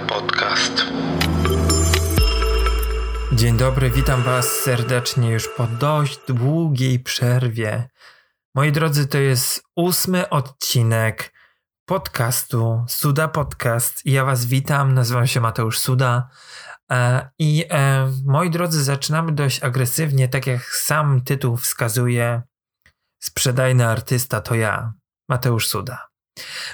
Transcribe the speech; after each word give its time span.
Podcast. 0.00 0.86
Dzień 3.32 3.56
dobry, 3.56 3.90
witam 3.90 4.22
Was 4.22 4.50
serdecznie 4.50 5.30
już 5.30 5.48
po 5.48 5.66
dość 5.66 6.20
długiej 6.28 7.00
przerwie. 7.00 7.88
Moi 8.54 8.72
drodzy, 8.72 9.06
to 9.06 9.18
jest 9.18 9.62
ósmy 9.76 10.28
odcinek 10.28 11.32
podcastu 11.84 12.84
Suda 12.88 13.28
Podcast. 13.28 14.06
Ja 14.06 14.24
Was 14.24 14.44
witam, 14.44 14.94
nazywam 14.94 15.26
się 15.26 15.40
Mateusz 15.40 15.78
Suda. 15.78 16.28
E, 16.92 17.28
I 17.38 17.64
e, 17.70 18.12
moi 18.24 18.50
drodzy, 18.50 18.84
zaczynamy 18.84 19.32
dość 19.32 19.62
agresywnie, 19.62 20.28
tak 20.28 20.46
jak 20.46 20.64
sam 20.64 21.20
tytuł 21.20 21.56
wskazuje. 21.56 22.42
Sprzedajny 23.22 23.86
artysta 23.86 24.40
to 24.40 24.54
ja, 24.54 24.92
Mateusz 25.28 25.68
Suda. 25.68 26.15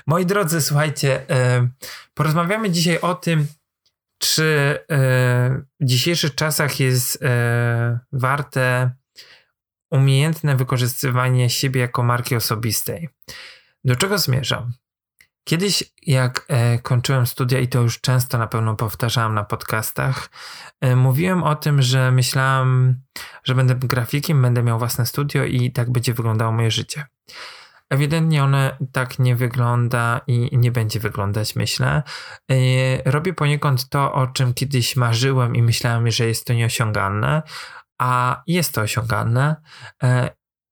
Moi 0.06 0.26
drodzy, 0.26 0.60
słuchajcie, 0.60 1.30
e, 1.30 1.68
porozmawiamy 2.14 2.70
dzisiaj 2.70 3.00
o 3.00 3.14
tym, 3.14 3.46
czy 4.18 4.78
w 5.80 5.84
dzisiejszych 5.84 6.34
czasach 6.34 6.80
jest 6.80 7.24
warte 8.12 8.90
umiejętne 9.90 10.56
wykorzystywanie 10.56 11.50
siebie 11.50 11.80
jako 11.80 12.02
marki 12.02 12.36
osobistej. 12.36 13.08
Do 13.84 13.96
czego 13.96 14.18
zmierzam? 14.18 14.72
Kiedyś, 15.44 15.84
jak 16.02 16.44
e, 16.48 16.78
kończyłem 16.78 17.26
studia, 17.26 17.58
i 17.58 17.68
to 17.68 17.80
już 17.80 18.00
często 18.00 18.38
na 18.38 18.46
pewno 18.46 18.76
powtarzałem 18.76 19.34
na 19.34 19.44
podcastach, 19.44 20.30
e, 20.80 20.96
mówiłem 20.96 21.42
o 21.42 21.54
tym, 21.54 21.82
że 21.82 22.12
myślałem, 22.12 23.02
że 23.44 23.54
będę 23.54 23.74
grafikiem, 23.74 24.42
będę 24.42 24.62
miał 24.62 24.78
własne 24.78 25.06
studio 25.06 25.44
i 25.44 25.72
tak 25.72 25.90
będzie 25.90 26.14
wyglądało 26.14 26.52
moje 26.52 26.70
życie. 26.70 27.06
Ewidentnie 27.92 28.44
one 28.44 28.76
tak 28.92 29.18
nie 29.18 29.36
wygląda 29.36 30.20
i 30.26 30.58
nie 30.58 30.72
będzie 30.72 31.00
wyglądać, 31.00 31.56
myślę. 31.56 32.02
E, 32.50 33.10
robię 33.10 33.34
poniekąd 33.34 33.88
to, 33.88 34.12
o 34.12 34.26
czym 34.26 34.54
kiedyś 34.54 34.96
marzyłem 34.96 35.56
i 35.56 35.62
myślałem, 35.62 36.10
że 36.10 36.26
jest 36.26 36.46
to 36.46 36.52
nieosiągalne, 36.52 37.42
a 37.98 38.42
jest 38.46 38.74
to 38.74 38.80
osiągalne. 38.80 39.56
E, 40.02 40.30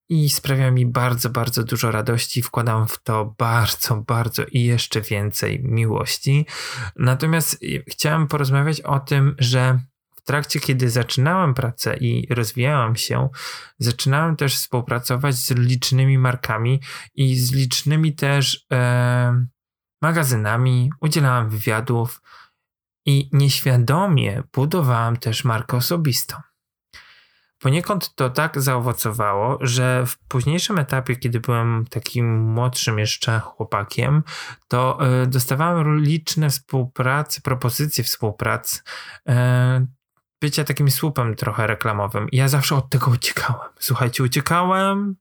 i 0.09 0.31
sprawia 0.31 0.71
mi 0.71 0.87
bardzo, 0.87 1.31
bardzo 1.31 1.65
dużo 1.65 1.91
radości. 1.91 2.43
Wkładam 2.43 2.89
w 2.89 3.03
to 3.03 3.35
bardzo, 3.39 3.97
bardzo 3.97 4.43
i 4.45 4.65
jeszcze 4.65 5.01
więcej 5.01 5.61
miłości. 5.63 6.47
Natomiast 6.97 7.59
chciałem 7.89 8.29
porozmawiać 8.29 8.81
o 8.81 9.01
tym, 9.01 9.35
że 9.39 9.81
w 10.23 10.27
trakcie, 10.27 10.61
kiedy 10.61 10.91
zaczynałem 10.91 11.55
pracę 11.55 11.97
i 11.97 12.35
rozwijałem 12.35 12.97
się, 12.97 13.29
zaczynałem 13.79 14.37
też 14.37 14.57
współpracować 14.57 15.35
z 15.35 15.51
licznymi 15.51 16.19
markami 16.19 16.81
i 17.15 17.37
z 17.37 17.53
licznymi 17.53 18.15
też 18.15 18.67
e, 18.73 19.47
magazynami, 20.03 20.91
udzielałem 21.01 21.51
wywiadów 21.51 22.23
i 23.07 23.31
nieświadomie 23.33 24.43
budowałem 24.53 25.17
też 25.17 25.45
markę 25.45 25.77
osobistą. 25.77 26.37
Poniekąd 27.61 28.15
to 28.15 28.31
tak 28.31 28.61
zaowocowało, 28.61 29.59
że 29.61 30.07
w 30.07 30.19
późniejszym 30.19 30.79
etapie, 30.79 31.17
kiedy 31.17 31.41
byłem 31.41 31.85
takim 31.91 32.41
młodszym 32.41 32.99
jeszcze 32.99 33.41
chłopakiem, 33.41 34.23
to 34.69 34.99
y, 35.23 35.27
dostawałem 35.27 36.01
liczne 36.01 36.51
współpracy, 36.51 37.43
propozycje 37.43 38.05
współpracy, 38.05 38.81
y, 39.29 39.33
bycia 40.41 40.65
takim 40.65 40.91
słupem 40.91 41.35
trochę 41.35 41.67
reklamowym. 41.67 42.29
Ja 42.33 42.49
zawsze 42.49 42.77
od 42.77 42.91
tego 42.91 43.11
uciekałem. 43.11 43.69
Słuchajcie, 43.79 44.23
uciekałem, 44.23 45.17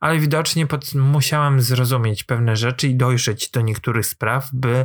ale 0.00 0.18
widocznie 0.18 0.66
pod, 0.66 0.94
musiałem 0.94 1.60
zrozumieć 1.60 2.24
pewne 2.24 2.56
rzeczy 2.56 2.88
i 2.88 2.96
dojrzeć 2.96 3.50
do 3.50 3.60
niektórych 3.60 4.06
spraw, 4.06 4.48
by 4.52 4.84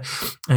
y, 0.50 0.54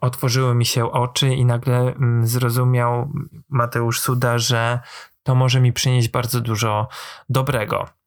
otworzyły 0.00 0.54
mi 0.54 0.66
się 0.66 0.92
oczy 0.92 1.28
i 1.28 1.44
nagle 1.44 1.78
mm, 1.78 2.26
zrozumiał 2.26 3.12
Mateusz 3.48 4.00
Suda, 4.00 4.38
że 4.38 4.80
to 5.22 5.34
może 5.34 5.60
mi 5.60 5.72
przynieść 5.72 6.08
bardzo 6.08 6.40
dużo 6.40 6.88
dobrego. 7.28 7.99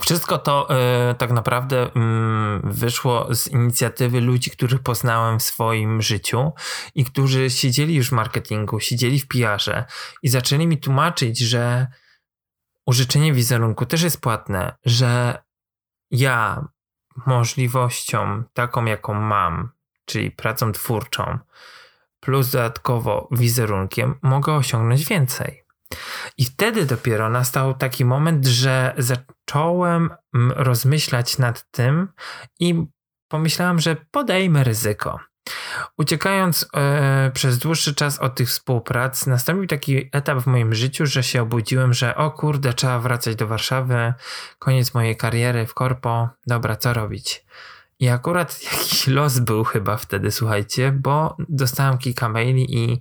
Wszystko 0.00 0.38
to 0.38 0.68
y, 1.10 1.14
tak 1.14 1.30
naprawdę 1.30 1.86
y, 1.86 1.90
wyszło 2.64 3.34
z 3.34 3.48
inicjatywy 3.48 4.20
ludzi, 4.20 4.50
których 4.50 4.82
poznałem 4.82 5.38
w 5.38 5.42
swoim 5.42 6.02
życiu 6.02 6.52
i 6.94 7.04
którzy 7.04 7.50
siedzieli 7.50 7.94
już 7.94 8.08
w 8.08 8.12
marketingu, 8.12 8.80
siedzieli 8.80 9.20
w 9.20 9.28
PR-ze 9.28 9.84
i 10.22 10.28
zaczęli 10.28 10.66
mi 10.66 10.78
tłumaczyć, 10.78 11.38
że 11.38 11.86
użyczenie 12.86 13.32
wizerunku 13.32 13.86
też 13.86 14.02
jest 14.02 14.20
płatne, 14.20 14.76
że 14.84 15.42
ja 16.10 16.68
możliwością 17.26 18.42
taką, 18.52 18.84
jaką 18.84 19.14
mam, 19.14 19.70
czyli 20.04 20.30
pracą 20.30 20.72
twórczą, 20.72 21.38
plus 22.20 22.50
dodatkowo 22.50 23.28
wizerunkiem, 23.30 24.14
mogę 24.22 24.54
osiągnąć 24.54 25.04
więcej. 25.04 25.63
I 26.38 26.44
wtedy 26.44 26.86
dopiero 26.86 27.28
nastał 27.28 27.74
taki 27.74 28.04
moment, 28.04 28.46
że 28.46 28.94
zacząłem 28.98 30.10
rozmyślać 30.56 31.38
nad 31.38 31.70
tym 31.70 32.08
i 32.60 32.86
pomyślałem, 33.28 33.80
że 33.80 33.96
podejmę 34.10 34.64
ryzyko. 34.64 35.20
Uciekając 35.98 36.68
e, 36.74 37.30
przez 37.34 37.58
dłuższy 37.58 37.94
czas 37.94 38.18
od 38.18 38.34
tych 38.34 38.48
współprac, 38.48 39.26
nastąpił 39.26 39.66
taki 39.66 40.08
etap 40.12 40.38
w 40.38 40.46
moim 40.46 40.74
życiu, 40.74 41.06
że 41.06 41.22
się 41.22 41.42
obudziłem, 41.42 41.92
że 41.92 42.16
o 42.16 42.30
kurde, 42.30 42.72
trzeba 42.72 42.98
wracać 42.98 43.36
do 43.36 43.46
Warszawy, 43.46 44.14
koniec 44.58 44.94
mojej 44.94 45.16
kariery 45.16 45.66
w 45.66 45.74
korpo, 45.74 46.28
dobra, 46.46 46.76
co 46.76 46.92
robić? 46.92 47.44
I 48.00 48.08
akurat 48.08 48.62
jakiś 48.72 49.06
los 49.06 49.38
był 49.38 49.64
chyba 49.64 49.96
wtedy, 49.96 50.30
słuchajcie, 50.30 50.92
bo 50.92 51.36
dostałem 51.48 51.98
kilka 51.98 52.28
maili 52.28 52.76
i 52.78 53.00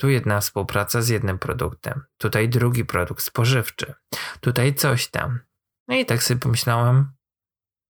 tu 0.00 0.08
jedna 0.08 0.40
współpraca 0.40 1.02
z 1.02 1.08
jednym 1.08 1.38
produktem, 1.38 2.04
tutaj 2.18 2.48
drugi 2.48 2.84
produkt 2.84 3.22
spożywczy, 3.22 3.94
tutaj 4.40 4.74
coś 4.74 5.08
tam. 5.08 5.40
No 5.88 5.94
i 5.94 6.06
tak 6.06 6.22
sobie 6.22 6.40
pomyślałem, 6.40 7.12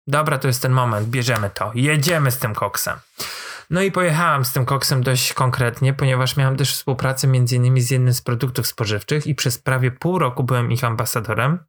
dobra, 0.08 0.38
to 0.38 0.48
jest 0.48 0.62
ten 0.62 0.72
moment, 0.72 1.08
bierzemy 1.08 1.50
to, 1.50 1.72
jedziemy 1.76 2.32
z 2.32 2.38
tym 2.38 2.56
koksem. 2.56 3.00
No 3.70 3.82
i 3.82 3.92
pojechałem 3.92 4.46
z 4.46 4.54
tym 4.54 4.66
koksem 4.66 5.04
dość 5.04 5.34
konkretnie, 5.34 5.94
ponieważ 5.94 6.38
miałem 6.38 6.58
też 6.58 6.74
współpracę 6.74 7.28
między 7.28 7.56
innymi 7.56 7.82
z 7.82 7.92
jednym 7.92 8.14
z 8.14 8.22
produktów 8.22 8.68
spożywczych 8.68 9.28
i 9.28 9.36
przez 9.36 9.58
prawie 9.58 9.92
pół 9.92 10.20
roku 10.20 10.44
byłem 10.44 10.72
ich 10.72 10.84
ambasadorem 10.84 11.60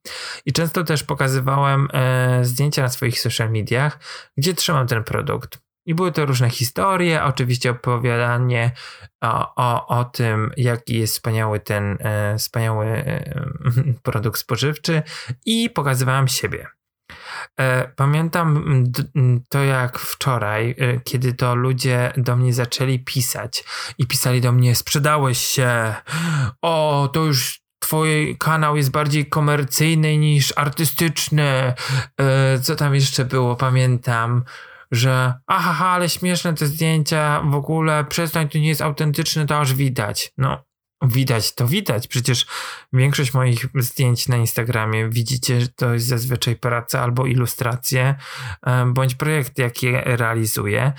i 0.46 0.52
często 0.52 0.84
też 0.84 1.04
pokazywałem 1.04 1.88
e, 1.92 2.44
zdjęcia 2.44 2.82
na 2.82 2.88
swoich 2.88 3.20
social 3.20 3.50
mediach, 3.50 3.98
gdzie 4.36 4.54
trzymam 4.54 4.86
ten 4.86 5.04
produkt. 5.04 5.69
I 5.86 5.94
były 5.94 6.12
to 6.12 6.26
różne 6.26 6.50
historie, 6.50 7.24
oczywiście 7.24 7.70
opowiadanie 7.70 8.72
o, 9.20 9.54
o, 9.54 9.86
o 9.86 10.04
tym, 10.04 10.50
jaki 10.56 10.98
jest 10.98 11.14
wspaniały 11.14 11.60
ten 11.60 11.98
e, 12.00 12.38
wspaniały 12.38 12.86
e, 12.86 13.44
produkt 14.02 14.41
spożywczy 14.41 15.02
i 15.46 15.70
pokazywałem 15.70 16.28
siebie. 16.28 16.66
E, 17.60 17.92
pamiętam 17.96 18.64
to 19.48 19.64
jak 19.64 19.98
wczoraj, 19.98 20.74
e, 20.78 21.00
kiedy 21.00 21.32
to 21.32 21.54
ludzie 21.54 22.12
do 22.16 22.36
mnie 22.36 22.52
zaczęli 22.52 22.98
pisać 22.98 23.64
i 23.98 24.06
pisali 24.06 24.41
do 24.41 24.52
mnie: 24.52 24.74
Sprzedałeś 24.74 25.38
się, 25.38 25.94
o, 26.62 27.08
to 27.12 27.24
już 27.24 27.60
Twój 27.82 28.36
kanał 28.38 28.76
jest 28.76 28.91
bardziej 28.91 29.26
komercyjny 29.26 30.18
niż 30.18 30.52
artystyczny. 30.56 31.74
E, 32.20 32.58
co 32.62 32.76
tam 32.76 32.94
jeszcze 32.94 33.24
było? 33.24 33.56
Pamiętam 33.56 34.44
że 34.90 35.34
aha, 35.46 35.88
ale 35.88 36.08
śmieszne 36.08 36.54
te 36.54 36.66
zdjęcia, 36.66 37.42
w 37.44 37.54
ogóle 37.54 38.04
przestań, 38.04 38.48
to 38.48 38.58
nie 38.58 38.68
jest 38.68 38.82
autentyczne, 38.82 39.46
to 39.46 39.58
aż 39.58 39.74
widać. 39.74 40.32
No, 40.38 40.64
Widać 41.04 41.54
to 41.54 41.68
widać. 41.68 42.06
Przecież 42.06 42.46
większość 42.92 43.34
moich 43.34 43.66
zdjęć 43.74 44.28
na 44.28 44.36
Instagramie 44.36 45.08
widzicie, 45.08 45.60
że 45.60 45.68
to 45.68 45.94
jest 45.94 46.06
zazwyczaj 46.06 46.56
praca 46.56 47.00
albo 47.02 47.26
ilustracje, 47.26 48.14
bądź 48.86 49.14
projekt, 49.14 49.58
jaki 49.58 49.92
realizuję. 49.92 50.92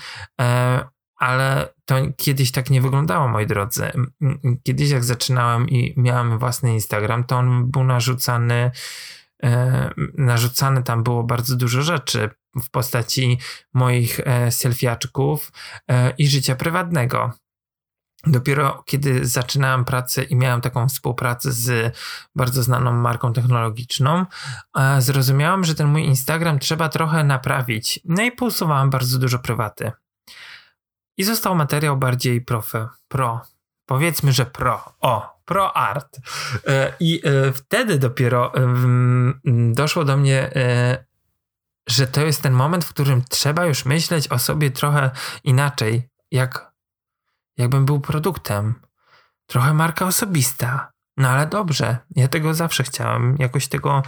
Ale 1.16 1.68
to 1.84 1.96
kiedyś 2.16 2.52
tak 2.52 2.70
nie 2.70 2.80
wyglądało, 2.80 3.28
moi 3.28 3.46
drodzy. 3.46 3.90
Kiedyś, 4.62 4.90
jak 4.90 5.04
zaczynałem 5.04 5.68
i 5.68 5.94
miałem 5.96 6.38
własny 6.38 6.72
Instagram, 6.72 7.24
to 7.24 7.36
on 7.36 7.70
był 7.70 7.84
narzucany. 7.84 8.70
E, 9.44 9.90
narzucane 10.14 10.82
tam 10.82 11.02
było 11.02 11.24
bardzo 11.24 11.56
dużo 11.56 11.82
rzeczy 11.82 12.30
w 12.64 12.70
postaci 12.70 13.38
moich 13.74 14.20
selfiaczków 14.50 15.52
i 16.18 16.28
życia 16.28 16.54
prywatnego. 16.54 17.32
Dopiero 18.26 18.82
kiedy 18.86 19.26
zaczynałem 19.26 19.84
pracę 19.84 20.22
i 20.22 20.36
miałem 20.36 20.60
taką 20.60 20.88
współpracę 20.88 21.52
z 21.52 21.96
bardzo 22.34 22.62
znaną 22.62 22.92
marką 22.92 23.32
technologiczną, 23.32 24.26
e, 24.78 25.00
zrozumiałem, 25.00 25.64
że 25.64 25.74
ten 25.74 25.86
mój 25.86 26.04
Instagram 26.04 26.58
trzeba 26.58 26.88
trochę 26.88 27.24
naprawić. 27.24 28.00
No 28.04 28.22
i 28.22 28.32
pousuwałem 28.32 28.90
bardzo 28.90 29.18
dużo 29.18 29.38
prywaty. 29.38 29.92
I 31.16 31.24
został 31.24 31.54
materiał 31.54 31.96
bardziej 31.96 32.40
profe, 32.40 32.88
pro. 33.08 33.40
Powiedzmy, 33.86 34.32
że 34.32 34.46
pro. 34.46 34.94
O, 35.00 35.31
pro 35.44 35.76
art. 35.76 36.20
E, 36.66 36.92
I 37.00 37.20
e, 37.24 37.52
wtedy 37.52 37.98
dopiero 37.98 38.52
doszło 39.72 40.04
do 40.04 40.16
mnie, 40.16 40.50
że 41.88 42.06
to 42.06 42.20
jest 42.20 42.42
ten 42.42 42.52
moment, 42.52 42.84
w 42.84 42.88
którym 42.88 43.22
trzeba 43.30 43.66
już 43.66 43.84
myśleć 43.84 44.28
o 44.28 44.38
sobie 44.38 44.70
trochę 44.70 45.10
inaczej, 45.44 46.08
jak 46.30 46.72
jakbym 47.56 47.86
był 47.86 48.00
produktem. 48.00 48.74
Trochę 49.46 49.74
marka 49.74 50.06
osobista. 50.06 50.92
No 51.16 51.28
ale 51.28 51.46
dobrze, 51.46 51.96
ja 52.16 52.28
tego 52.28 52.54
zawsze 52.54 52.82
chciałem. 52.82 53.36
Jakoś 53.38 53.68
tego 53.68 54.02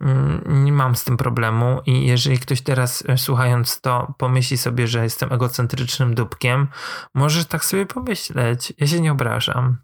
Mm, 0.00 0.64
nie 0.64 0.72
mam 0.72 0.96
z 0.96 1.04
tym 1.04 1.16
problemu 1.16 1.80
i 1.86 2.06
jeżeli 2.06 2.38
ktoś 2.38 2.60
teraz 2.60 3.04
e, 3.08 3.18
słuchając 3.18 3.80
to 3.80 4.14
pomyśli 4.18 4.58
sobie, 4.58 4.86
że 4.86 5.02
jestem 5.02 5.32
egocentrycznym 5.32 6.14
dupkiem, 6.14 6.68
możesz 7.14 7.44
tak 7.44 7.64
sobie 7.64 7.86
pomyśleć. 7.86 8.72
Ja 8.78 8.86
się 8.86 9.00
nie 9.00 9.12
obrażam. 9.12 9.78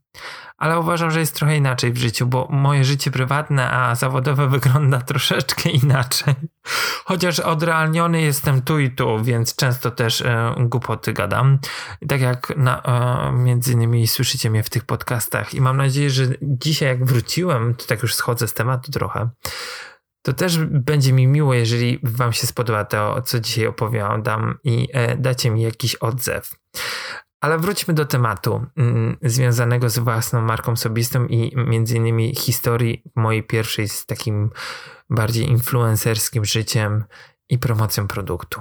Ale 0.57 0.81
uważam, 0.81 1.11
że 1.11 1.21
jest 1.21 1.35
trochę 1.35 1.57
inaczej 1.57 1.93
w 1.93 1.97
życiu, 1.97 2.27
bo 2.27 2.49
moje 2.51 2.85
życie 2.85 3.11
prywatne, 3.11 3.71
a 3.71 3.95
zawodowe 3.95 4.49
wygląda 4.59 5.01
troszeczkę 5.01 5.71
inaczej. 5.71 6.35
Chociaż 7.05 7.41
odrealniony 7.41 8.23
jestem 8.23 8.63
tu 8.63 8.79
i 8.79 8.91
tu, 8.91 9.25
więc 9.25 9.57
często 9.57 9.91
też 9.91 10.21
e, 10.21 10.55
głupoty 10.59 11.13
gadam. 11.13 11.59
Tak 12.09 12.21
jak 12.21 12.53
na, 12.57 12.83
e, 12.83 13.33
między 13.33 13.73
innymi 13.73 14.07
słyszycie 14.07 14.51
mnie 14.51 14.63
w 14.63 14.71
tych 14.71 14.85
podcastach 14.85 15.55
i 15.55 15.61
mam 15.61 15.77
nadzieję, 15.77 16.11
że 16.11 16.25
dzisiaj 16.43 16.89
jak 16.89 17.05
wróciłem, 17.05 17.75
to 17.75 17.87
tak 17.87 18.03
już 18.03 18.15
schodzę 18.15 18.49
z 18.49 18.55
tematu 18.55 18.93
trochę, 18.93 19.31
to 20.25 20.33
też 20.33 20.59
będzie 20.59 21.13
mi 21.13 21.27
miło, 21.27 21.55
jeżeli 21.55 21.99
Wam 22.03 22.33
się 22.33 22.47
spodoba 22.47 22.85
to, 22.85 23.23
co 23.23 23.41
dzisiaj 23.41 23.67
opowiadam 23.67 24.59
i 24.65 24.89
e, 24.93 25.17
dacie 25.17 25.51
mi 25.51 25.63
jakiś 25.63 25.95
odzew. 25.95 26.51
Ale 27.45 27.59
wróćmy 27.59 27.95
do 27.95 28.05
tematu 28.05 28.67
mm, 28.77 29.17
związanego 29.23 29.91
z 29.91 29.99
własną 29.99 30.43
marką 30.43 30.73
osobistą 30.73 31.27
i 31.27 31.53
między 31.57 31.97
innymi 31.97 32.35
historii 32.35 33.03
mojej 33.15 33.43
pierwszej 33.43 33.89
z 33.89 34.07
takim 34.07 34.51
bardziej 35.11 35.49
influencerskim 35.51 36.45
życiem 36.45 37.05
i 37.49 37.59
promocją 37.59 38.09
produktu. 38.09 38.61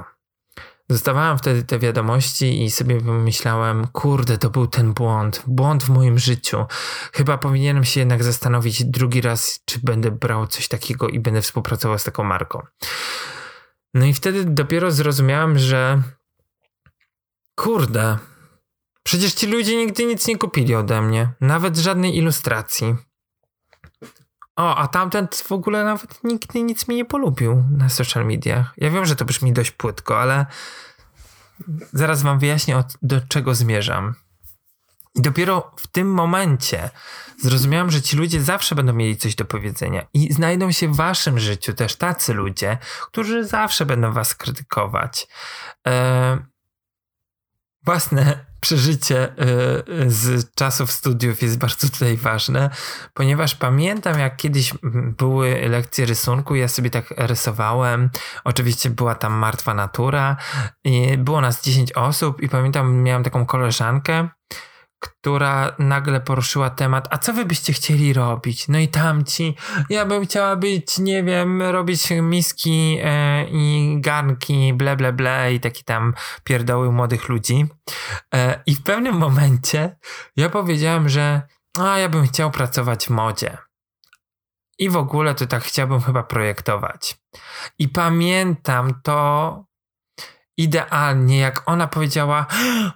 Dostawałem 0.89 1.37
wtedy 1.37 1.63
te 1.63 1.79
wiadomości 1.79 2.63
i 2.63 2.71
sobie 2.71 3.01
pomyślałem, 3.01 3.87
kurde, 3.87 4.37
to 4.37 4.49
był 4.49 4.67
ten 4.67 4.93
błąd, 4.93 5.43
błąd 5.47 5.83
w 5.83 5.89
moim 5.89 6.19
życiu. 6.19 6.65
Chyba 7.13 7.37
powinienem 7.37 7.83
się 7.83 7.99
jednak 7.99 8.23
zastanowić 8.23 8.85
drugi 8.85 9.21
raz, 9.21 9.61
czy 9.65 9.79
będę 9.83 10.11
brał 10.11 10.47
coś 10.47 10.67
takiego 10.67 11.07
i 11.07 11.19
będę 11.19 11.41
współpracował 11.41 11.99
z 11.99 12.03
taką 12.03 12.23
marką. 12.23 12.61
No 13.93 14.05
i 14.05 14.13
wtedy 14.13 14.45
dopiero 14.45 14.91
zrozumiałem, 14.91 15.59
że 15.59 16.01
kurde, 17.55 18.17
przecież 19.03 19.33
ci 19.33 19.47
ludzie 19.47 19.77
nigdy 19.77 20.05
nic 20.05 20.27
nie 20.27 20.37
kupili 20.37 20.75
ode 20.75 21.01
mnie, 21.01 21.29
nawet 21.41 21.77
żadnej 21.77 22.17
ilustracji. 22.17 22.95
O, 24.55 24.75
a 24.75 24.87
tamten 24.87 25.27
w 25.43 25.51
ogóle 25.51 25.83
nawet 25.83 26.23
nigdy 26.23 26.61
nic 26.61 26.87
mi 26.87 26.95
nie 26.95 27.05
polubił 27.05 27.63
na 27.71 27.89
social 27.89 28.25
mediach. 28.25 28.73
Ja 28.77 28.89
wiem, 28.89 29.05
że 29.05 29.15
to 29.15 29.25
brzmi 29.25 29.53
dość 29.53 29.71
płytko, 29.71 30.21
ale 30.21 30.45
zaraz 31.93 32.21
wam 32.21 32.39
wyjaśnię, 32.39 32.77
od, 32.77 32.97
do 33.01 33.21
czego 33.21 33.55
zmierzam. 33.55 34.15
I 35.15 35.21
dopiero 35.21 35.71
w 35.77 35.87
tym 35.87 36.13
momencie 36.13 36.89
zrozumiałem, 37.41 37.91
że 37.91 38.01
ci 38.01 38.17
ludzie 38.17 38.41
zawsze 38.41 38.75
będą 38.75 38.93
mieli 38.93 39.17
coś 39.17 39.35
do 39.35 39.45
powiedzenia 39.45 40.05
i 40.13 40.33
znajdą 40.33 40.71
się 40.71 40.87
w 40.87 40.95
waszym 40.95 41.39
życiu 41.39 41.73
też 41.73 41.95
tacy 41.95 42.33
ludzie, 42.33 42.77
którzy 43.01 43.45
zawsze 43.45 43.85
będą 43.85 44.11
was 44.11 44.35
krytykować. 44.35 45.27
Eee, 45.85 46.37
własne 47.85 48.45
przeżycie 48.63 49.29
y, 49.29 50.11
z 50.11 50.53
czasów 50.55 50.91
studiów 50.91 51.41
jest 51.41 51.57
bardzo 51.57 51.89
tutaj 51.89 52.17
ważne, 52.17 52.69
ponieważ 53.13 53.55
pamiętam, 53.55 54.19
jak 54.19 54.37
kiedyś 54.37 54.73
były 55.17 55.69
lekcje 55.69 56.05
rysunku, 56.05 56.55
ja 56.55 56.67
sobie 56.67 56.89
tak 56.89 57.13
rysowałem. 57.17 58.09
Oczywiście 58.43 58.89
była 58.89 59.15
tam 59.15 59.33
martwa 59.33 59.73
natura, 59.73 60.37
było 61.17 61.41
nas 61.41 61.63
10 61.63 61.91
osób, 61.91 62.41
i 62.41 62.49
pamiętam, 62.49 62.95
miałem 62.95 63.23
taką 63.23 63.45
koleżankę, 63.45 64.29
która 65.03 65.75
nagle 65.79 66.21
poruszyła 66.21 66.69
temat, 66.69 67.07
a 67.09 67.17
co 67.17 67.33
wy 67.33 67.45
byście 67.45 67.73
chcieli 67.73 68.13
robić? 68.13 68.67
No 68.67 68.79
i 68.79 68.87
tamci, 68.87 69.55
ja 69.89 70.05
bym 70.05 70.25
chciała 70.25 70.55
być, 70.55 70.97
nie 70.99 71.23
wiem, 71.23 71.61
robić 71.61 72.09
miski 72.21 72.97
e, 73.03 73.45
i 73.49 73.95
garnki, 73.99 74.73
ble, 74.73 74.95
ble, 74.95 75.13
ble 75.13 75.53
i 75.53 75.59
taki 75.59 75.83
tam 75.83 76.13
pierdoły 76.43 76.91
młodych 76.91 77.29
ludzi. 77.29 77.65
E, 78.35 78.63
I 78.65 78.75
w 78.75 78.83
pewnym 78.83 79.15
momencie 79.15 79.97
ja 80.35 80.49
powiedziałem, 80.49 81.09
że 81.09 81.41
a 81.79 81.97
ja 81.97 82.09
bym 82.09 82.27
chciał 82.27 82.51
pracować 82.51 83.05
w 83.05 83.09
modzie. 83.09 83.57
I 84.79 84.89
w 84.89 84.97
ogóle 84.97 85.35
to 85.35 85.47
tak 85.47 85.63
chciałbym 85.63 86.01
chyba 86.01 86.23
projektować. 86.23 87.17
I 87.79 87.89
pamiętam 87.89 89.01
to 89.03 89.65
idealnie, 90.57 91.39
jak 91.39 91.69
ona 91.69 91.87
powiedziała, 91.87 92.45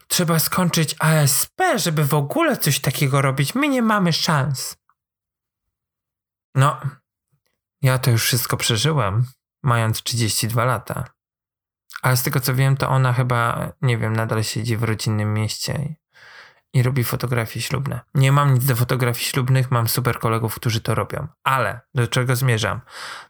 trzeba 0.07 0.39
skończyć 0.39 0.95
ASP, 1.00 1.62
żeby 1.75 2.06
w 2.06 2.13
ogóle 2.13 2.57
coś 2.57 2.80
takiego 2.80 3.21
robić. 3.21 3.56
My 3.56 3.68
nie 3.68 3.81
mamy 3.81 4.13
szans. 4.13 4.77
No, 6.56 6.81
ja 7.81 7.98
to 7.98 8.12
już 8.12 8.24
wszystko 8.24 8.57
przeżyłem, 8.57 9.25
mając 9.63 10.04
32 10.04 10.65
lata. 10.65 11.04
Ale 12.01 12.18
z 12.18 12.24
tego 12.24 12.39
co 12.39 12.56
wiem, 12.56 12.77
to 12.77 12.89
ona 12.89 13.13
chyba, 13.13 13.71
nie 13.81 13.98
wiem, 13.98 14.15
nadal 14.15 14.44
siedzi 14.44 14.77
w 14.77 14.83
rodzinnym 14.83 15.33
mieście 15.33 15.95
i 16.78 16.84
robi 16.84 17.04
fotografie 17.04 17.62
ślubne. 17.62 18.00
Nie 18.14 18.32
mam 18.32 18.54
nic 18.54 18.66
do 18.66 18.76
fotografii 18.76 19.26
ślubnych, 19.26 19.72
mam 19.72 19.88
super 19.88 20.20
kolegów, 20.20 20.56
którzy 20.56 20.82
to 20.82 20.96
robią. 20.96 21.28
Ale 21.44 21.82
do 21.96 22.08
czego 22.08 22.36
zmierzam? 22.36 22.82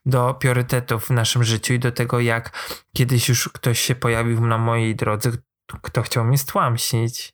Do 0.06 0.34
priorytetów 0.34 1.06
w 1.06 1.10
naszym 1.10 1.44
życiu 1.44 1.74
i 1.74 1.80
do 1.80 1.92
tego, 1.92 2.20
jak 2.20 2.76
kiedyś 2.96 3.30
już 3.30 3.50
ktoś 3.50 3.80
się 3.80 3.96
pojawił 3.96 4.48
na 4.48 4.58
mojej 4.58 4.96
drodze, 4.96 5.32
kto 5.82 6.02
chciał 6.02 6.26
mnie 6.26 6.38
stłamsić. 6.38 7.34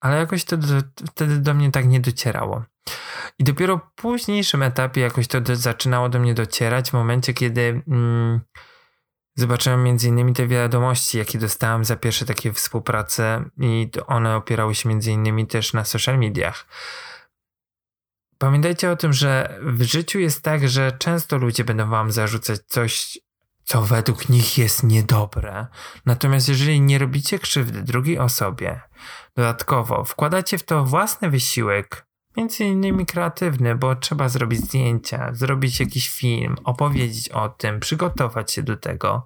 Ale 0.00 0.16
jakoś 0.16 0.44
to 0.44 0.56
do, 0.56 0.66
wtedy 1.06 1.38
do 1.38 1.54
mnie 1.54 1.70
tak 1.70 1.86
nie 1.86 2.00
docierało. 2.00 2.64
I 3.38 3.44
dopiero 3.44 3.76
w 3.76 3.94
późniejszym 3.94 4.62
etapie 4.62 5.00
jakoś 5.00 5.28
to 5.28 5.40
do, 5.40 5.56
zaczynało 5.56 6.08
do 6.08 6.18
mnie 6.20 6.34
docierać 6.34 6.90
w 6.90 6.92
momencie, 6.92 7.34
kiedy. 7.34 7.82
Mm, 7.88 8.40
Zobaczyłem 9.36 9.86
innymi 9.86 10.32
te 10.34 10.46
wiadomości, 10.46 11.18
jakie 11.18 11.38
dostałem 11.38 11.84
za 11.84 11.96
pierwsze 11.96 12.26
takie 12.26 12.52
współprace 12.52 13.44
i 13.58 13.90
one 14.06 14.36
opierały 14.36 14.74
się 14.74 14.92
innymi 14.92 15.46
też 15.46 15.72
na 15.72 15.84
social 15.84 16.18
mediach. 16.18 16.66
Pamiętajcie 18.38 18.90
o 18.90 18.96
tym, 18.96 19.12
że 19.12 19.58
w 19.62 19.82
życiu 19.82 20.18
jest 20.18 20.42
tak, 20.42 20.68
że 20.68 20.92
często 20.92 21.38
ludzie 21.38 21.64
będą 21.64 21.90
wam 21.90 22.12
zarzucać 22.12 22.60
coś, 22.66 23.18
co 23.64 23.82
według 23.82 24.28
nich 24.28 24.58
jest 24.58 24.82
niedobre. 24.82 25.66
Natomiast 26.06 26.48
jeżeli 26.48 26.80
nie 26.80 26.98
robicie 26.98 27.38
krzywdy 27.38 27.82
drugiej 27.82 28.18
osobie, 28.18 28.80
dodatkowo 29.36 30.04
wkładacie 30.04 30.58
w 30.58 30.62
to 30.62 30.84
własny 30.84 31.30
wysiłek, 31.30 32.06
Między 32.40 32.64
innymi 32.64 33.06
kreatywny, 33.06 33.74
bo 33.74 33.96
trzeba 33.96 34.28
zrobić 34.28 34.60
zdjęcia, 34.60 35.34
zrobić 35.34 35.80
jakiś 35.80 36.10
film, 36.10 36.56
opowiedzieć 36.64 37.28
o 37.28 37.48
tym, 37.48 37.80
przygotować 37.80 38.52
się 38.52 38.62
do 38.62 38.76
tego. 38.76 39.24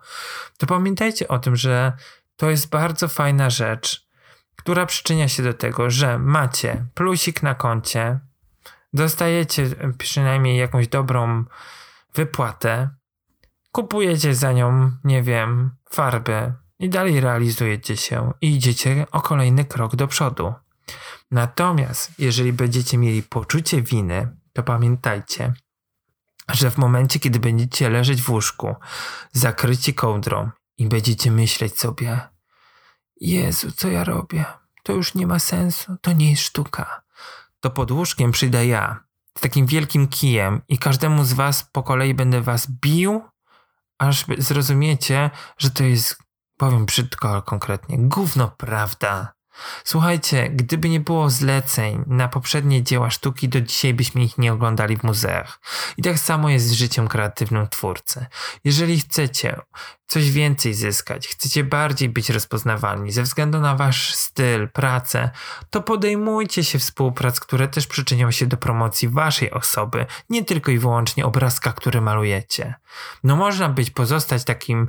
To 0.58 0.66
pamiętajcie 0.66 1.28
o 1.28 1.38
tym, 1.38 1.56
że 1.56 1.92
to 2.36 2.50
jest 2.50 2.68
bardzo 2.68 3.08
fajna 3.08 3.50
rzecz, 3.50 4.08
która 4.56 4.86
przyczynia 4.86 5.28
się 5.28 5.42
do 5.42 5.54
tego, 5.54 5.90
że 5.90 6.18
macie 6.18 6.86
plusik 6.94 7.42
na 7.42 7.54
koncie, 7.54 8.20
dostajecie 8.92 9.66
przynajmniej 9.98 10.58
jakąś 10.58 10.88
dobrą 10.88 11.44
wypłatę, 12.14 12.88
kupujecie 13.72 14.34
za 14.34 14.52
nią, 14.52 14.92
nie 15.04 15.22
wiem, 15.22 15.70
farby 15.90 16.52
i 16.78 16.88
dalej 16.88 17.20
realizujecie 17.20 17.96
się 17.96 18.32
i 18.40 18.54
idziecie 18.54 19.06
o 19.12 19.20
kolejny 19.20 19.64
krok 19.64 19.96
do 19.96 20.08
przodu. 20.08 20.54
Natomiast 21.30 22.12
jeżeli 22.18 22.52
będziecie 22.52 22.98
mieli 22.98 23.22
poczucie 23.22 23.82
winy, 23.82 24.36
to 24.52 24.62
pamiętajcie, 24.62 25.52
że 26.52 26.70
w 26.70 26.78
momencie, 26.78 27.20
kiedy 27.20 27.40
będziecie 27.40 27.90
leżeć 27.90 28.22
w 28.22 28.30
łóżku, 28.30 28.74
zakryci 29.32 29.94
kołdrą 29.94 30.50
i 30.78 30.88
będziecie 30.88 31.30
myśleć 31.30 31.78
sobie: 31.78 32.20
Jezu, 33.20 33.72
co 33.72 33.88
ja 33.88 34.04
robię? 34.04 34.44
To 34.82 34.92
już 34.92 35.14
nie 35.14 35.26
ma 35.26 35.38
sensu, 35.38 35.96
to 36.00 36.12
nie 36.12 36.30
jest 36.30 36.42
sztuka. 36.42 37.02
To 37.60 37.70
pod 37.70 37.90
łóżkiem 37.90 38.32
przyjdę 38.32 38.66
ja 38.66 39.04
z 39.38 39.40
takim 39.40 39.66
wielkim 39.66 40.08
kijem 40.08 40.62
i 40.68 40.78
każdemu 40.78 41.24
z 41.24 41.32
was 41.32 41.64
po 41.72 41.82
kolei 41.82 42.14
będę 42.14 42.40
was 42.40 42.70
bił, 42.70 43.22
aż 43.98 44.24
zrozumiecie, 44.38 45.30
że 45.58 45.70
to 45.70 45.84
jest, 45.84 46.16
powiem 46.58 46.86
brzydko, 46.86 47.42
konkretnie, 47.42 47.96
gówno 47.98 48.48
prawda. 48.48 49.33
Słuchajcie, 49.84 50.50
gdyby 50.50 50.88
nie 50.88 51.00
było 51.00 51.30
zleceń 51.30 52.04
na 52.06 52.28
poprzednie 52.28 52.82
dzieła 52.82 53.10
sztuki, 53.10 53.48
do 53.48 53.60
dzisiaj 53.60 53.94
byśmy 53.94 54.24
ich 54.24 54.38
nie 54.38 54.52
oglądali 54.52 54.96
w 54.96 55.02
muzeach. 55.02 55.60
I 55.96 56.02
tak 56.02 56.18
samo 56.18 56.50
jest 56.50 56.66
z 56.66 56.72
życiem 56.72 57.08
kreatywnym 57.08 57.68
twórcy. 57.68 58.26
Jeżeli 58.64 59.00
chcecie 59.00 59.60
coś 60.06 60.30
więcej 60.30 60.74
zyskać, 60.74 61.28
chcecie 61.28 61.64
bardziej 61.64 62.08
być 62.08 62.30
rozpoznawalni 62.30 63.12
ze 63.12 63.22
względu 63.22 63.60
na 63.60 63.76
wasz 63.76 64.14
styl, 64.14 64.68
pracę, 64.68 65.30
to 65.70 65.82
podejmujcie 65.82 66.64
się 66.64 66.78
współprac, 66.78 67.40
które 67.40 67.68
też 67.68 67.86
przyczynią 67.86 68.30
się 68.30 68.46
do 68.46 68.56
promocji 68.56 69.08
waszej 69.08 69.50
osoby, 69.50 70.06
nie 70.30 70.44
tylko 70.44 70.70
i 70.70 70.78
wyłącznie 70.78 71.24
obrazka, 71.24 71.72
który 71.72 72.00
malujecie. 72.00 72.74
No 73.24 73.36
można 73.36 73.68
być, 73.68 73.90
pozostać 73.90 74.44
takim 74.44 74.88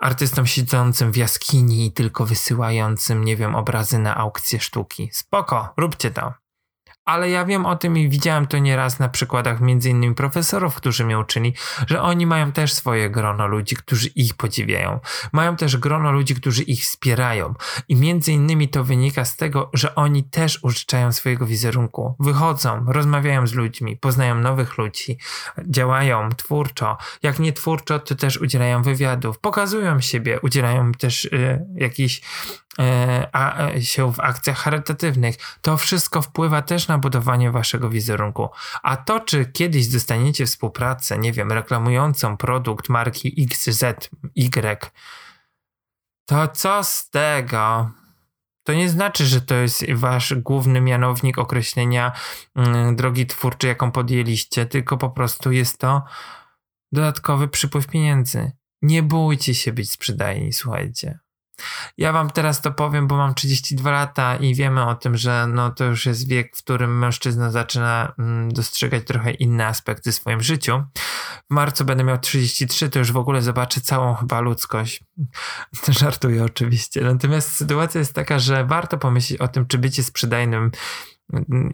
artystą 0.00 0.46
siedzącym 0.46 1.12
w 1.12 1.16
jaskini 1.16 1.86
i 1.86 1.92
tylko 1.92 2.26
wysyłającym, 2.26 3.24
nie 3.24 3.36
wiem, 3.36 3.54
obrazy 3.54 3.98
na 3.98 4.16
aukcję 4.16 4.60
sztuki. 4.60 5.10
Spoko, 5.12 5.72
róbcie 5.76 6.10
to 6.10 6.47
ale 7.08 7.30
ja 7.30 7.44
wiem 7.44 7.66
o 7.66 7.76
tym 7.76 7.96
i 7.98 8.08
widziałem 8.08 8.46
to 8.46 8.58
nieraz 8.58 8.98
na 8.98 9.08
przykładach 9.08 9.60
między 9.60 9.90
innymi 9.90 10.14
profesorów, 10.14 10.74
którzy 10.74 11.04
mnie 11.04 11.18
uczyli, 11.18 11.54
że 11.86 12.02
oni 12.02 12.26
mają 12.26 12.52
też 12.52 12.72
swoje 12.72 13.10
grono 13.10 13.46
ludzi, 13.46 13.76
którzy 13.76 14.08
ich 14.08 14.34
podziwiają. 14.34 15.00
Mają 15.32 15.56
też 15.56 15.76
grono 15.76 16.12
ludzi, 16.12 16.34
którzy 16.34 16.62
ich 16.62 16.82
wspierają. 16.82 17.54
I 17.88 17.96
między 17.96 18.32
innymi 18.32 18.68
to 18.68 18.84
wynika 18.84 19.24
z 19.24 19.36
tego, 19.36 19.70
że 19.74 19.94
oni 19.94 20.24
też 20.24 20.58
użyczają 20.62 21.12
swojego 21.12 21.46
wizerunku. 21.46 22.16
Wychodzą, 22.20 22.84
rozmawiają 22.88 23.46
z 23.46 23.52
ludźmi, 23.52 23.96
poznają 23.96 24.34
nowych 24.34 24.78
ludzi, 24.78 25.18
działają 25.68 26.28
twórczo. 26.36 26.96
Jak 27.22 27.38
nie 27.38 27.52
twórczo, 27.52 27.98
to 27.98 28.14
też 28.14 28.36
udzielają 28.36 28.82
wywiadów, 28.82 29.38
pokazują 29.38 30.00
siebie, 30.00 30.40
udzielają 30.40 30.92
też 30.92 31.24
y, 31.24 31.66
jakichś 31.74 32.20
a, 33.32 33.68
e, 33.68 33.82
się 33.82 34.12
w 34.12 34.20
akcjach 34.20 34.58
charytatywnych. 34.58 35.36
To 35.62 35.76
wszystko 35.76 36.22
wpływa 36.22 36.62
też 36.62 36.88
na 36.88 36.98
budowanie 36.98 37.50
waszego 37.50 37.90
wizerunku. 37.90 38.48
A 38.82 38.96
to, 38.96 39.20
czy 39.20 39.46
kiedyś 39.46 39.88
dostaniecie 39.88 40.46
współpracę, 40.46 41.18
nie 41.18 41.32
wiem, 41.32 41.52
reklamującą 41.52 42.36
produkt 42.36 42.88
marki 42.88 43.46
XZY, 43.50 43.94
to 46.26 46.48
co 46.48 46.84
z 46.84 47.10
tego? 47.10 47.90
To 48.62 48.74
nie 48.74 48.88
znaczy, 48.88 49.26
że 49.26 49.40
to 49.40 49.54
jest 49.54 49.92
wasz 49.92 50.34
główny 50.34 50.80
mianownik 50.80 51.38
określenia 51.38 52.12
mm, 52.56 52.96
drogi 52.96 53.26
twórczej, 53.26 53.68
jaką 53.68 53.92
podjęliście, 53.92 54.66
tylko 54.66 54.96
po 54.96 55.10
prostu 55.10 55.52
jest 55.52 55.78
to 55.78 56.02
dodatkowy 56.92 57.48
przypływ 57.48 57.86
pieniędzy. 57.86 58.52
Nie 58.82 59.02
bójcie 59.02 59.54
się 59.54 59.72
być 59.72 59.90
sprzedajni, 59.90 60.52
słuchajcie. 60.52 61.18
Ja 61.98 62.12
wam 62.12 62.30
teraz 62.30 62.60
to 62.60 62.72
powiem, 62.72 63.06
bo 63.06 63.16
mam 63.16 63.34
32 63.34 63.90
lata 63.90 64.36
i 64.36 64.54
wiemy 64.54 64.86
o 64.86 64.94
tym, 64.94 65.16
że 65.16 65.46
no 65.46 65.70
to 65.70 65.84
już 65.84 66.06
jest 66.06 66.28
wiek, 66.28 66.56
w 66.56 66.62
którym 66.62 66.98
mężczyzna 66.98 67.50
zaczyna 67.50 68.12
mm, 68.18 68.52
dostrzegać 68.52 69.04
trochę 69.04 69.30
inne 69.30 69.66
aspekty 69.66 70.12
w 70.12 70.14
swoim 70.14 70.42
życiu. 70.42 70.82
W 71.50 71.54
marcu 71.54 71.84
będę 71.84 72.04
miał 72.04 72.18
33, 72.18 72.90
to 72.90 72.98
już 72.98 73.12
w 73.12 73.16
ogóle 73.16 73.42
zobaczę 73.42 73.80
całą 73.80 74.14
chyba 74.14 74.40
ludzkość. 74.40 75.04
Żartuję 75.88 76.44
oczywiście. 76.44 77.00
Natomiast 77.00 77.56
sytuacja 77.56 77.98
jest 77.98 78.14
taka, 78.14 78.38
że 78.38 78.64
warto 78.64 78.98
pomyśleć 78.98 79.40
o 79.40 79.48
tym, 79.48 79.66
czy 79.66 79.78
bycie 79.78 80.02
sprzedajnym 80.02 80.70
mm, 81.32 81.72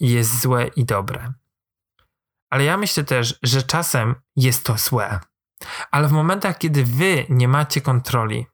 jest 0.00 0.40
złe 0.40 0.66
i 0.66 0.84
dobre. 0.84 1.32
Ale 2.50 2.64
ja 2.64 2.76
myślę 2.76 3.04
też, 3.04 3.38
że 3.42 3.62
czasem 3.62 4.14
jest 4.36 4.64
to 4.64 4.78
złe. 4.78 5.20
Ale 5.90 6.08
w 6.08 6.12
momentach, 6.12 6.58
kiedy 6.58 6.84
wy 6.84 7.26
nie 7.28 7.48
macie 7.48 7.80
kontroli, 7.80 8.46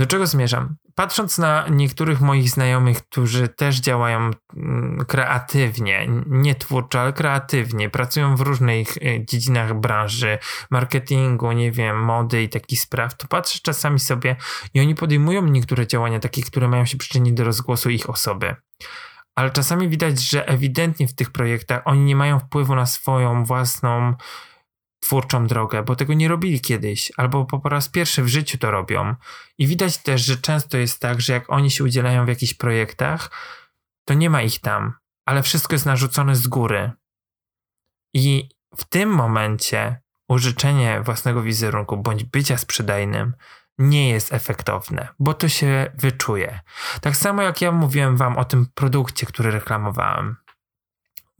do 0.00 0.06
czego 0.06 0.26
zmierzam? 0.26 0.76
Patrząc 0.94 1.38
na 1.38 1.68
niektórych 1.68 2.20
moich 2.20 2.50
znajomych, 2.50 3.02
którzy 3.02 3.48
też 3.48 3.80
działają 3.80 4.30
mm, 4.56 5.04
kreatywnie, 5.08 6.06
nie 6.26 6.54
twórczo, 6.54 7.00
ale 7.00 7.12
kreatywnie, 7.12 7.90
pracują 7.90 8.36
w 8.36 8.40
różnych 8.40 8.96
e, 8.96 9.26
dziedzinach 9.26 9.80
branży, 9.80 10.38
marketingu, 10.70 11.52
nie 11.52 11.72
wiem, 11.72 12.04
mody 12.04 12.42
i 12.42 12.48
takich 12.48 12.80
spraw, 12.80 13.16
to 13.16 13.26
patrzę 13.26 13.58
czasami 13.62 13.98
sobie 13.98 14.36
i 14.74 14.80
oni 14.80 14.94
podejmują 14.94 15.46
niektóre 15.46 15.86
działania, 15.86 16.20
takie, 16.20 16.42
które 16.42 16.68
mają 16.68 16.84
się 16.84 16.98
przyczynić 16.98 17.34
do 17.34 17.44
rozgłosu 17.44 17.90
ich 17.90 18.10
osoby. 18.10 18.56
Ale 19.34 19.50
czasami 19.50 19.88
widać, 19.88 20.20
że 20.20 20.48
ewidentnie 20.48 21.08
w 21.08 21.14
tych 21.14 21.30
projektach 21.30 21.82
oni 21.84 22.04
nie 22.04 22.16
mają 22.16 22.38
wpływu 22.38 22.74
na 22.74 22.86
swoją 22.86 23.44
własną 23.44 24.14
twórczą 25.00 25.46
drogę, 25.46 25.82
bo 25.82 25.96
tego 25.96 26.14
nie 26.14 26.28
robili 26.28 26.60
kiedyś, 26.60 27.12
albo 27.16 27.44
po 27.44 27.68
raz 27.68 27.88
pierwszy 27.88 28.22
w 28.22 28.28
życiu 28.28 28.58
to 28.58 28.70
robią. 28.70 29.14
I 29.58 29.66
widać 29.66 29.98
też, 29.98 30.24
że 30.24 30.36
często 30.36 30.78
jest 30.78 31.00
tak, 31.00 31.20
że 31.20 31.32
jak 31.32 31.50
oni 31.50 31.70
się 31.70 31.84
udzielają 31.84 32.24
w 32.24 32.28
jakichś 32.28 32.54
projektach, 32.54 33.30
to 34.04 34.14
nie 34.14 34.30
ma 34.30 34.42
ich 34.42 34.60
tam, 34.60 34.92
ale 35.26 35.42
wszystko 35.42 35.74
jest 35.74 35.86
narzucone 35.86 36.36
z 36.36 36.48
góry. 36.48 36.92
I 38.14 38.48
w 38.76 38.84
tym 38.84 39.08
momencie 39.08 40.00
użyczenie 40.28 41.00
własnego 41.00 41.42
wizerunku 41.42 41.96
bądź 41.96 42.24
bycia 42.24 42.56
sprzedajnym 42.56 43.34
nie 43.78 44.10
jest 44.10 44.32
efektowne, 44.32 45.08
bo 45.18 45.34
to 45.34 45.48
się 45.48 45.92
wyczuje. 45.94 46.60
Tak 47.00 47.16
samo 47.16 47.42
jak 47.42 47.60
ja 47.60 47.72
mówiłem 47.72 48.16
wam 48.16 48.38
o 48.38 48.44
tym 48.44 48.66
produkcie, 48.74 49.26
który 49.26 49.50
reklamowałem. 49.50 50.36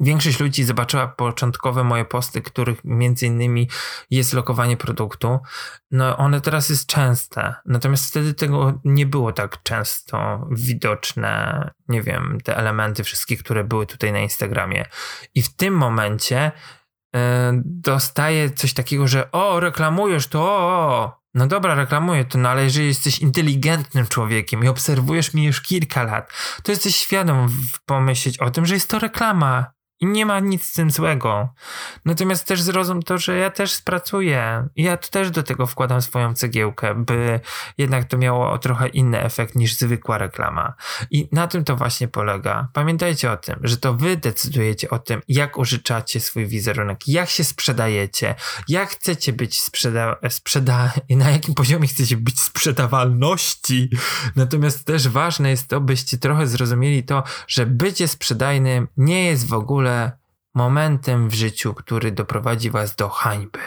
Większość 0.01 0.41
ludzi 0.41 0.65
zobaczyła 0.65 1.09
początkowe 1.09 1.85
moje 1.85 2.05
posty, 2.05 2.43
których 2.43 2.85
między 2.85 3.27
innymi 3.27 3.69
jest 4.11 4.33
lokowanie 4.33 4.77
produktu. 4.77 5.39
No 5.91 6.17
one 6.17 6.41
teraz 6.41 6.69
jest 6.69 6.87
częste, 6.87 7.55
natomiast 7.67 8.07
wtedy 8.09 8.35
tego 8.35 8.81
nie 8.85 9.07
było 9.07 9.33
tak 9.33 9.63
często 9.63 10.49
widoczne, 10.51 11.71
nie 11.89 12.03
wiem, 12.03 12.39
te 12.45 12.57
elementy 12.57 13.05
wszystkie, 13.05 13.37
które 13.37 13.65
były 13.65 13.87
tutaj 13.87 14.13
na 14.13 14.19
Instagramie. 14.19 14.85
I 15.35 15.43
w 15.43 15.57
tym 15.57 15.75
momencie 15.75 16.53
yy, 17.15 17.21
dostaję 17.65 18.51
coś 18.51 18.75
takiego, 18.75 19.09
że 19.09 19.33
o, 19.33 19.61
reklamujesz 19.61 20.27
to, 20.27 20.43
o, 20.43 20.69
o. 20.69 21.21
No 21.35 21.47
dobra, 21.47 21.75
reklamuję 21.75 22.25
to, 22.25 22.39
no 22.39 22.49
ale 22.49 22.65
jeżeli 22.65 22.89
jesteś 22.89 23.19
inteligentnym 23.19 24.07
człowiekiem 24.07 24.65
i 24.65 24.69
obserwujesz 24.69 25.35
mnie 25.35 25.47
już 25.47 25.61
kilka 25.61 26.03
lat, 26.03 26.33
to 26.63 26.73
jesteś 26.73 26.97
świadom 26.97 27.49
pomyśleć 27.87 28.39
o 28.39 28.51
tym, 28.51 28.67
że 28.67 28.75
jest 28.75 28.91
to 28.91 28.99
reklama 28.99 29.80
i 30.01 30.07
nie 30.07 30.27
ma 30.27 30.41
nic 30.41 30.65
z 30.65 30.73
tym 30.73 30.91
złego. 30.91 31.55
Natomiast 32.05 32.47
też 32.47 32.63
zrozum 32.63 33.03
to, 33.03 33.19
że 33.19 33.37
ja 33.37 33.51
też 33.51 33.81
pracuję. 33.81 34.69
Ja 34.77 34.97
też 34.97 35.31
do 35.31 35.43
tego 35.43 35.67
wkładam 35.67 36.03
swoją 36.03 36.35
cegiełkę, 36.35 36.95
by 36.95 37.41
jednak 37.79 38.05
to 38.05 38.19
miało 38.19 38.59
trochę 38.59 38.89
inny 38.89 39.21
efekt 39.23 39.55
niż 39.55 39.75
zwykła 39.77 40.19
reklama. 40.19 40.75
I 41.11 41.29
na 41.33 41.47
tym 41.47 41.65
to 41.65 41.77
właśnie 41.77 42.09
polega. 42.09 42.69
Pamiętajcie 42.73 43.33
o 43.33 43.37
tym, 43.37 43.57
że 43.63 43.77
to 43.77 43.95
wy 43.95 44.17
decydujecie 44.17 44.91
o 44.91 44.99
tym, 44.99 45.23
jak 45.29 45.59
użyczacie 45.59 46.21
swój 46.21 46.47
wizerunek, 46.47 47.09
jak 47.09 47.31
się 47.31 47.45
sprzedajecie, 47.45 48.35
jak 48.69 48.91
chcecie 48.91 49.33
być 49.33 49.61
sprzeda, 49.61 50.17
sprzeda 50.29 50.93
na 51.11 51.31
jakim 51.31 51.55
poziomie 51.55 51.89
chcecie 51.89 52.17
być 52.17 52.41
sprzedawalności. 52.41 53.91
Natomiast 54.37 54.85
też 54.85 55.09
ważne 55.09 55.51
jest 55.51 55.69
to, 55.69 55.81
byście 55.81 56.19
trochę 56.19 56.47
zrozumieli 56.47 57.03
to, 57.03 57.23
że 57.49 57.67
bycie 57.67 58.09
sprzedajnym 58.09 58.89
nie 58.97 59.25
jest 59.25 59.47
w 59.47 59.53
ogóle 59.53 59.90
ogóle 59.91 60.13
momentem 60.55 61.29
w 61.29 61.35
życiu, 61.35 61.75
który 61.75 62.13
doprowadzi 62.13 62.71
was 62.71 62.97
do 62.97 63.09
hańby. 63.09 63.59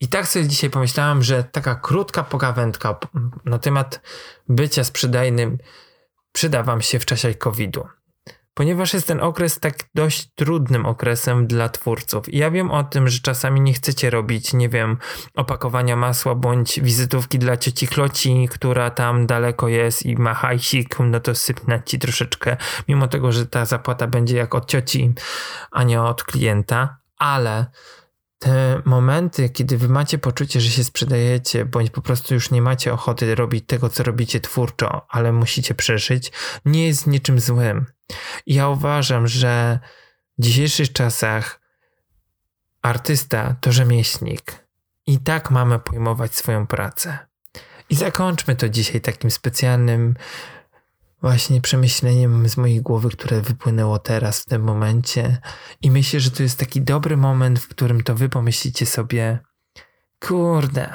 I 0.00 0.08
tak 0.08 0.28
sobie 0.28 0.48
dzisiaj 0.48 0.70
pomyślałem, 0.70 1.22
że 1.22 1.44
taka 1.44 1.74
krótka 1.74 2.22
pogawędka 2.22 2.98
na 3.44 3.58
temat 3.58 4.00
bycia 4.48 4.84
sprzedajnym 4.84 5.58
przyda 6.32 6.62
wam 6.62 6.82
się 6.82 6.98
w 6.98 7.06
czasie 7.06 7.34
COVID-u 7.34 7.88
ponieważ 8.54 8.94
jest 8.94 9.06
ten 9.06 9.20
okres 9.20 9.60
tak 9.60 9.74
dość 9.94 10.28
trudnym 10.34 10.86
okresem 10.86 11.46
dla 11.46 11.68
twórców. 11.68 12.34
Ja 12.34 12.50
wiem 12.50 12.70
o 12.70 12.84
tym, 12.84 13.08
że 13.08 13.20
czasami 13.20 13.60
nie 13.60 13.72
chcecie 13.72 14.10
robić, 14.10 14.52
nie 14.52 14.68
wiem, 14.68 14.98
opakowania 15.34 15.96
masła 15.96 16.34
bądź 16.34 16.80
wizytówki 16.80 17.38
dla 17.38 17.56
cioci 17.56 17.88
Kloci, 17.88 18.48
która 18.50 18.90
tam 18.90 19.26
daleko 19.26 19.68
jest 19.68 20.06
i 20.06 20.16
ma 20.16 20.34
hajsik, 20.34 20.96
no 21.00 21.20
to 21.20 21.34
sypnę 21.34 21.82
ci 21.84 21.98
troszeczkę, 21.98 22.56
mimo 22.88 23.08
tego, 23.08 23.32
że 23.32 23.46
ta 23.46 23.64
zapłata 23.64 24.06
będzie 24.06 24.36
jak 24.36 24.54
od 24.54 24.66
cioci, 24.66 25.14
a 25.70 25.82
nie 25.82 26.02
od 26.02 26.24
klienta, 26.24 26.96
ale 27.18 27.66
te 28.44 28.82
momenty, 28.84 29.48
kiedy 29.48 29.78
wy 29.78 29.88
macie 29.88 30.18
poczucie, 30.18 30.60
że 30.60 30.70
się 30.70 30.84
sprzedajecie, 30.84 31.64
bądź 31.64 31.90
po 31.90 32.02
prostu 32.02 32.34
już 32.34 32.50
nie 32.50 32.62
macie 32.62 32.92
ochoty 32.92 33.34
robić 33.34 33.64
tego, 33.66 33.88
co 33.88 34.02
robicie 34.02 34.40
twórczo, 34.40 35.06
ale 35.08 35.32
musicie 35.32 35.74
przeżyć, 35.74 36.32
nie 36.64 36.86
jest 36.86 37.06
niczym 37.06 37.40
złym. 37.40 37.86
Ja 38.46 38.68
uważam, 38.68 39.26
że 39.28 39.78
w 40.38 40.42
dzisiejszych 40.42 40.92
czasach 40.92 41.60
artysta 42.82 43.56
to 43.60 43.72
rzemieślnik. 43.72 44.66
I 45.06 45.18
tak 45.18 45.50
mamy 45.50 45.78
pojmować 45.78 46.34
swoją 46.34 46.66
pracę. 46.66 47.18
I 47.90 47.94
zakończmy 47.94 48.56
to 48.56 48.68
dzisiaj 48.68 49.00
takim 49.00 49.30
specjalnym 49.30 50.14
właśnie 51.24 51.60
przemyśleniem 51.60 52.48
z 52.48 52.56
mojej 52.56 52.82
głowy, 52.82 53.10
które 53.10 53.40
wypłynęło 53.40 53.98
teraz, 53.98 54.40
w 54.40 54.44
tym 54.44 54.62
momencie. 54.62 55.38
I 55.82 55.90
myślę, 55.90 56.20
że 56.20 56.30
to 56.30 56.42
jest 56.42 56.58
taki 56.58 56.82
dobry 56.82 57.16
moment, 57.16 57.58
w 57.58 57.68
którym 57.68 58.02
to 58.02 58.14
wy 58.14 58.28
pomyślicie 58.28 58.86
sobie, 58.86 59.38
kurde, 60.20 60.90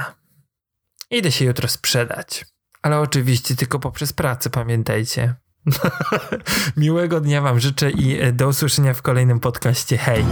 idę 1.12 1.32
się 1.32 1.46
jutro 1.46 1.68
sprzedać. 1.68 2.46
Ale 2.82 3.00
oczywiście 3.00 3.56
tylko 3.56 3.80
poprzez 3.80 4.14
pracę, 4.14 4.50
pamiętajcie. 4.50 5.36
Miłego 6.78 7.22
dnia 7.22 7.42
Wam 7.42 7.60
życzę 7.60 7.92
i 7.92 8.34
do 8.34 8.48
usłyszenia 8.48 8.94
w 8.94 9.02
kolejnym 9.02 9.40
podcaście. 9.40 9.98
Hej! 9.98 10.26